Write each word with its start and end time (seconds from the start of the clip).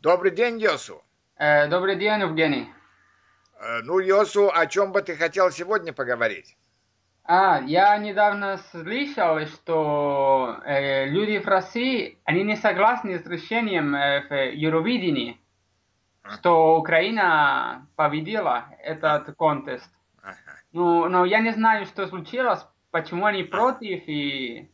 Добрый 0.00 0.30
день, 0.30 0.58
Йосу. 0.58 1.04
Э, 1.36 1.68
добрый 1.68 1.94
день, 1.94 2.22
Евгений. 2.22 2.72
Э, 3.60 3.82
ну, 3.82 3.98
Йосу, 3.98 4.50
о 4.50 4.66
чем 4.66 4.92
бы 4.92 5.02
ты 5.02 5.14
хотел 5.14 5.50
сегодня 5.50 5.92
поговорить? 5.92 6.56
А, 7.24 7.60
я 7.66 7.98
недавно 7.98 8.56
слышал, 8.70 9.38
что 9.46 10.58
э, 10.64 11.04
люди 11.04 11.38
в 11.38 11.46
России, 11.46 12.18
они 12.24 12.44
не 12.44 12.56
согласны 12.56 13.18
с 13.18 13.26
решением 13.26 13.94
э, 13.94 14.22
в 14.26 14.54
Евровидении, 14.54 15.38
что 16.32 16.78
Украина 16.78 17.86
победила 17.94 18.74
этот 18.82 19.36
контест. 19.36 19.90
Ага. 20.22 20.36
Ну, 20.72 21.10
но 21.10 21.26
я 21.26 21.40
не 21.40 21.52
знаю, 21.52 21.84
что 21.84 22.06
случилось, 22.06 22.60
почему 22.90 23.26
они 23.26 23.42
против, 23.42 24.02
и 24.06 24.70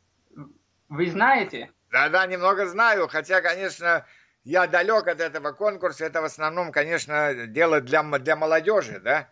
вы 0.89 1.11
знаете? 1.11 1.73
Да-да, 1.91 2.27
немного 2.27 2.67
знаю, 2.67 3.09
хотя, 3.09 3.41
конечно, 3.41 4.05
я 4.47 4.69
далек 4.69 5.09
от 5.09 5.21
этого 5.21 5.51
конкурса. 5.51 6.07
Это 6.07 6.23
в 6.23 6.25
основном, 6.25 6.71
конечно, 6.71 7.35
дело 7.49 7.81
для, 7.81 8.03
для 8.03 8.37
молодежи, 8.37 9.01
да, 9.01 9.29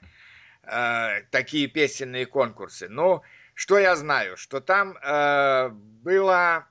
э, 0.64 1.22
такие 1.30 1.68
песенные 1.68 2.26
конкурсы. 2.26 2.88
Ну, 2.88 3.22
что 3.54 3.78
я 3.78 3.94
знаю, 3.94 4.36
что 4.36 4.60
там 4.60 4.98
э, 5.00 5.68
было, 5.68 6.66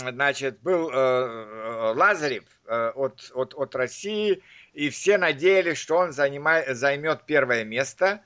значит, 0.00 0.60
был 0.62 0.90
э, 0.90 1.92
Лазарев 1.94 2.44
э, 2.66 2.92
от, 2.94 3.30
от, 3.34 3.52
от 3.54 3.74
России, 3.74 4.42
и 4.72 4.88
все 4.88 5.18
надеялись, 5.18 5.76
что 5.76 5.98
он 5.98 6.12
занимает, 6.12 6.74
займет 6.74 7.24
первое 7.26 7.64
место. 7.64 8.22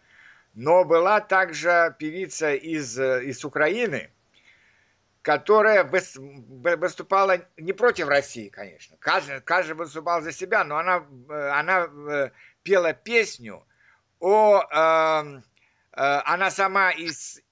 Но 0.55 0.85
была 0.85 1.21
также 1.21 1.95
певица 1.99 2.55
из, 2.55 2.97
э, 3.01 3.25
из 3.25 3.45
Украины, 3.45 4.11
которая 5.27 5.83
выступала 5.83 7.45
не 7.57 7.73
против 7.73 8.07
России, 8.07 8.49
конечно. 8.49 8.97
Каждый, 9.01 9.41
каждый 9.41 9.73
выступал 9.73 10.23
за 10.23 10.31
себя, 10.31 10.63
но 10.63 10.79
она, 10.79 11.05
э, 11.29 11.49
она 11.49 11.89
э, 11.89 12.31
пела 12.63 12.93
песню 12.93 13.67
о... 14.21 14.61
э, 14.61 15.41
э, 15.95 16.21
она 16.27 16.49
сама 16.53 16.93
из, 16.93 17.43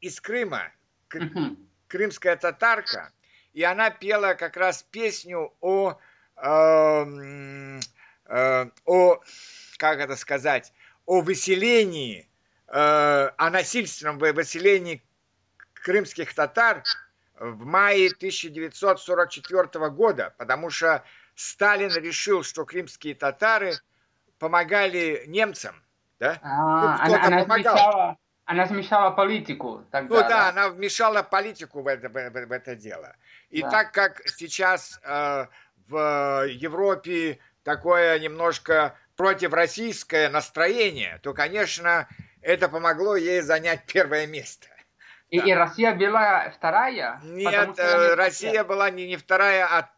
из 0.00 0.18
Крыма, 0.18 0.72
крымская 1.88 2.36
татарка, 2.36 3.12
и 3.52 3.62
она 3.62 3.90
пела 3.90 4.32
как 4.32 4.56
раз 4.56 4.82
песню 4.82 5.52
о, 5.60 5.98
э, 6.36 6.48
м, 6.48 7.80
э, 8.30 8.70
о 8.86 9.20
как 9.76 9.98
это 9.98 10.16
сказать, 10.16 10.72
о 11.04 11.20
выселении, 11.20 12.26
э, 12.68 13.30
о 13.36 13.50
насильственном 13.50 14.16
вы- 14.18 14.32
выселении 14.32 15.02
крымских 15.74 16.32
татар 16.32 16.82
в 17.38 17.64
мае 17.64 18.08
1944 18.08 19.90
года, 19.90 20.34
потому 20.38 20.70
что 20.70 21.04
Сталин 21.34 21.94
решил, 21.96 22.42
что 22.42 22.64
крымские 22.64 23.14
татары 23.14 23.74
помогали 24.38 25.24
немцам, 25.26 25.82
да? 26.20 26.38
А, 26.42 26.98
кто-то 26.98 27.16
она, 27.16 27.26
она, 27.26 27.42
помогал. 27.42 27.76
смешала, 27.76 28.18
она 28.44 28.66
смешала 28.66 29.10
политику 29.10 29.84
тогда. 29.90 30.14
Ну 30.14 30.28
да, 30.28 30.48
она 30.48 30.68
вмешала 30.68 31.22
политику 31.22 31.82
в 31.82 31.86
это, 31.88 32.08
в 32.08 32.12
в 32.12 32.52
это 32.52 32.76
дело. 32.76 33.16
И 33.50 33.62
Да. 33.62 33.70
так 33.70 33.92
как 33.92 34.22
сейчас 34.28 35.00
э, 35.02 35.46
в 35.88 36.46
Европе 36.48 37.38
такое 37.62 38.18
немножко 38.18 38.96
противроссийское 39.16 40.28
настроение, 40.28 41.18
то, 41.22 41.32
конечно, 41.32 42.08
это 42.42 42.68
помогло 42.68 43.16
ей 43.16 43.40
занять 43.40 43.84
первое 43.86 44.26
место. 44.26 44.68
И, 45.34 45.40
да. 45.40 45.46
и 45.46 45.52
Россия 45.52 45.94
была 45.94 46.50
вторая? 46.50 47.20
Нет, 47.24 47.70
что 47.74 47.82
э, 47.82 48.14
Россия 48.14 48.62
была 48.62 48.88
не, 48.90 49.08
не 49.08 49.16
вторая, 49.16 49.66
а 49.66 49.90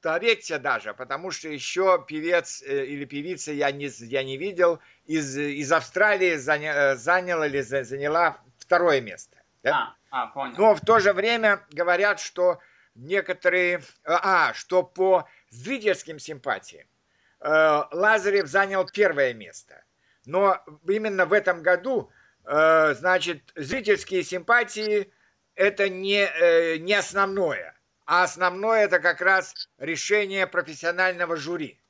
третья 0.00 0.58
даже, 0.58 0.94
потому 0.94 1.30
что 1.30 1.48
еще 1.50 2.02
певец 2.08 2.62
э, 2.62 2.86
или 2.86 3.04
певица 3.04 3.52
я 3.52 3.70
не, 3.72 3.90
я 4.06 4.24
не 4.24 4.38
видел, 4.38 4.80
из, 5.04 5.36
из 5.36 5.70
Австралии 5.70 6.36
заня- 6.36 6.92
э, 6.92 6.96
заняла 6.96 7.46
или 7.46 7.60
за- 7.60 7.84
заняла 7.84 8.38
второе 8.58 9.02
место. 9.02 9.36
да? 9.62 9.94
А, 10.10 10.22
а, 10.22 10.26
понял. 10.28 10.54
Но 10.56 10.74
в 10.74 10.80
то 10.80 10.98
же 10.98 11.12
время 11.12 11.60
говорят, 11.70 12.18
что 12.18 12.58
некоторые, 12.94 13.82
а, 14.04 14.54
что 14.54 14.82
по 14.82 15.28
зрительским 15.50 16.18
симпатиям 16.18 16.86
Лазарев 17.40 18.46
занял 18.46 18.86
первое 18.86 19.34
место. 19.34 19.84
Но 20.24 20.64
именно 20.88 21.26
в 21.26 21.34
этом 21.34 21.60
году, 21.62 22.10
значит, 22.46 23.52
зрительские 23.56 24.22
симпатии 24.22 25.10
это 25.54 25.88
не, 25.88 26.26
э, 26.26 26.76
не 26.78 26.94
основное, 26.94 27.74
а 28.06 28.24
основное 28.24 28.84
это 28.84 28.98
как 28.98 29.20
раз 29.20 29.68
решение 29.78 30.46
профессионального 30.46 31.36
жюри. 31.36 31.80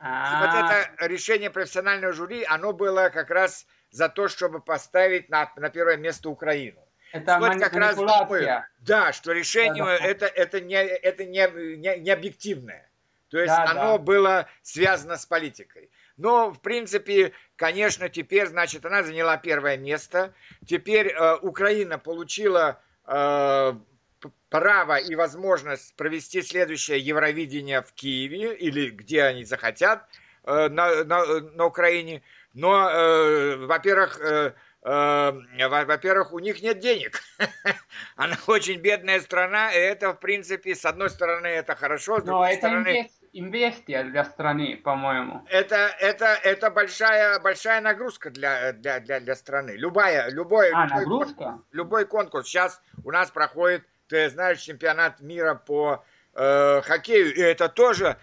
И 0.00 0.04
вот 0.04 0.50
А, 0.50 0.88
это 0.96 1.06
решение 1.06 1.50
профессионального 1.50 2.12
жюри, 2.12 2.44
оно 2.48 2.72
было 2.72 3.10
как 3.10 3.30
раз 3.30 3.66
за 3.90 4.08
то, 4.08 4.26
чтобы 4.26 4.60
поставить 4.60 5.28
на, 5.28 5.52
на 5.56 5.70
первое 5.70 5.96
место 5.96 6.28
Украину. 6.28 6.80
это 7.12 7.38
Вот 7.38 7.56
как 7.60 7.74
раз 7.74 7.94
думаю, 7.96 8.64
да, 8.80 9.12
что 9.12 9.30
решение 9.32 9.84
Да, 9.84 9.98
да. 9.98 10.04
это, 10.04 10.26
это, 10.26 10.60
не, 10.60 10.74
это 10.74 11.24
не, 11.24 11.76
не, 11.76 11.98
не 12.00 12.10
объективное. 12.10 12.90
То 13.28 13.38
есть 13.38 13.54
Да, 13.54 13.64
оно 13.70 13.98
да. 13.98 13.98
было 13.98 14.48
связано 14.62 15.16
с 15.16 15.24
политикой. 15.24 15.90
Но, 16.22 16.52
в 16.52 16.60
принципе, 16.60 17.32
конечно, 17.56 18.08
теперь, 18.08 18.46
значит, 18.46 18.86
она 18.86 19.02
заняла 19.02 19.36
первое 19.38 19.76
место. 19.76 20.32
Теперь 20.64 21.08
э, 21.08 21.36
Украина 21.42 21.98
получила 21.98 22.80
э, 23.08 23.72
право 24.48 24.96
и 24.98 25.16
возможность 25.16 25.96
провести 25.96 26.42
следующее 26.42 27.00
Евровидение 27.00 27.82
в 27.82 27.92
Киеве 27.92 28.54
или 28.54 28.90
где 28.90 29.24
они 29.24 29.44
захотят 29.44 30.06
э, 30.44 30.68
на, 30.68 31.02
на, 31.02 31.24
на 31.40 31.64
Украине. 31.64 32.22
Но, 32.54 32.88
э, 32.88 33.56
во-первых, 33.56 34.20
э, 34.20 34.52
э, 34.82 35.68
во- 35.68 35.84
во-первых, 35.84 36.32
у 36.32 36.38
них 36.38 36.62
нет 36.62 36.78
денег. 36.78 37.20
Она 38.14 38.36
очень 38.46 38.78
бедная 38.78 39.18
страна, 39.20 39.72
и 39.72 39.76
это, 39.78 40.12
в 40.12 40.20
принципе, 40.20 40.76
с 40.76 40.84
одной 40.84 41.10
стороны, 41.10 41.48
это 41.48 41.74
хорошо, 41.74 42.20
с 42.20 42.24
Но 42.24 42.26
другой 42.26 42.50
это 42.50 42.58
стороны, 42.58 42.88
инвес- 42.88 43.10
инвестиция 43.32 44.04
для 44.04 44.24
страны, 44.24 44.76
по-моему. 44.76 45.42
это, 45.48 45.90
это, 46.00 46.26
это 46.42 46.70
большая, 46.70 47.40
большая 47.40 47.80
нагрузка 47.80 48.30
для, 48.30 48.72
для, 48.72 49.00
для, 49.00 49.20
для 49.20 49.34
страны. 49.34 49.72
Любая, 49.72 50.30
любой, 50.30 50.70
А, 50.72 50.84
любой, 50.86 50.98
нагрузка? 51.00 51.58
любой 51.72 52.04
конкурс. 52.06 52.46
Сейчас 52.46 52.80
у 53.04 53.10
нас 53.10 53.30
проходит, 53.30 53.84
ты 54.08 54.28
знаешь, 54.30 54.60
чемпионат 54.60 55.20
мира 55.20 55.54
по 55.54 56.04
э, 56.34 56.80
хоккею, 56.82 57.34
и 57.34 57.40
это 57.40 57.68
тоже 57.68 58.18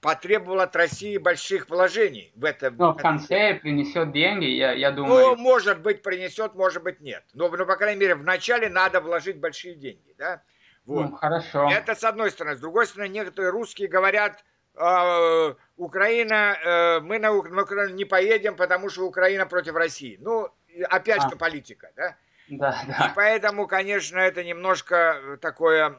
потребовало 0.00 0.64
от 0.64 0.76
России 0.76 1.16
больших 1.16 1.68
вложений 1.70 2.30
в 2.36 2.44
это. 2.44 2.70
Но 2.70 2.90
в 2.92 2.92
в 2.92 2.94
это 2.96 3.02
конце 3.02 3.54
принесет 3.54 4.12
деньги, 4.12 4.44
я, 4.44 4.72
я 4.72 4.90
Ну, 4.90 4.96
думаю. 4.96 5.36
может 5.36 5.80
быть, 5.80 6.02
принесет, 6.02 6.54
может 6.54 6.82
быть, 6.82 7.00
нет. 7.00 7.24
Но, 7.32 7.48
ну, 7.48 7.64
по 7.66 7.76
крайней 7.76 8.00
мере, 8.00 8.14
вначале 8.14 8.68
надо 8.68 9.00
вложить 9.00 9.38
большие 9.40 9.74
деньги, 9.74 10.14
да? 10.18 10.42
Вот. 10.86 11.10
Ну, 11.10 11.16
хорошо. 11.16 11.70
Это 11.70 11.94
с 11.94 12.04
одной 12.04 12.30
стороны. 12.30 12.56
С 12.56 12.60
другой 12.60 12.86
стороны, 12.86 13.08
некоторые 13.10 13.50
русские 13.50 13.88
говорят, 13.88 14.44
э, 14.74 15.54
Украина, 15.76 16.56
э, 16.62 17.00
мы 17.00 17.18
на, 17.18 17.32
Ук- 17.32 17.48
на 17.50 17.62
Украину 17.62 17.94
не 17.94 18.04
поедем, 18.04 18.56
потому 18.56 18.90
что 18.90 19.06
Украина 19.06 19.46
против 19.46 19.74
России. 19.74 20.18
Ну, 20.20 20.48
и 20.68 20.82
опять 20.82 21.24
А. 21.24 21.30
же 21.30 21.36
политика, 21.36 21.90
да? 21.96 22.16
Да, 22.48 22.78
И 22.84 22.88
да. 22.88 23.12
поэтому, 23.16 23.66
конечно, 23.66 24.18
это 24.18 24.44
немножко 24.44 25.38
такое, 25.40 25.96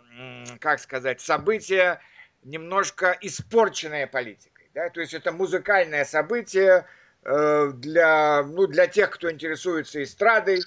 как 0.59 0.79
сказать, 0.79 1.19
событие, 1.19 2.00
немножко 2.44 3.17
испорченное 3.22 4.06
политикой. 4.06 4.69
Да? 4.75 4.90
То 4.90 5.02
есть 5.02 5.16
это 5.16 5.31
музыкальное 5.31 6.06
событие 6.06 6.85
э, 7.23 7.72
для, 7.73 8.44
ну, 8.44 8.67
для 8.67 8.85
тех, 8.85 9.09
кто 9.09 9.31
интересуется 9.31 10.03
эстрадой, 10.03 10.62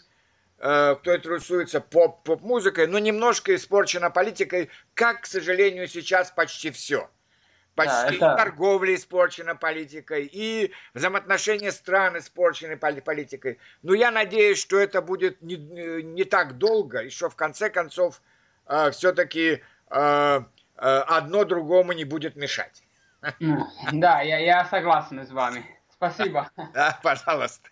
кто 0.58 1.16
интересуется 1.16 1.80
поп- 1.80 2.24
поп-музыкой, 2.24 2.86
но 2.88 2.98
немножко 2.98 3.54
испорчено 3.54 4.10
политикой, 4.10 4.70
как, 4.94 5.22
к 5.22 5.26
сожалению, 5.26 5.86
сейчас 5.86 6.30
почти 6.32 6.70
все. 6.70 7.08
Почти 7.76 7.92
это- 8.06 8.15
и 8.15 8.18
торговля 8.18 8.94
испорчена 8.97 9.54
политикой, 9.54 10.24
и 10.27 10.72
взаимоотношения 10.94 11.71
стран 11.71 12.18
испорчены 12.18 12.77
поли- 12.77 13.00
политикой. 13.00 13.59
Но 13.83 13.94
я 13.94 14.10
надеюсь, 14.10 14.60
что 14.60 14.78
это 14.78 15.00
будет 15.00 15.41
не, 15.42 15.54
не 16.03 16.24
так 16.24 16.59
долго, 16.59 17.03
и 17.03 17.10
что 17.10 17.30
в 17.30 17.36
конце 17.36 17.71
концов 17.71 18.21
все-таки 18.91 19.62
одно 19.86 21.44
другому 21.44 21.92
не 21.92 22.04
будет 22.04 22.34
мешать. 22.34 22.83
Да, 23.92 24.22
я, 24.22 24.38
я 24.38 24.65
согласен 24.65 25.24
с 25.24 25.30
вами. 25.30 25.65
Спасибо. 25.92 26.50
Да, 26.74 26.98
пожалуйста. 27.03 27.68